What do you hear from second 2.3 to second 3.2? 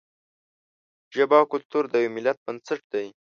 بنسټ دی.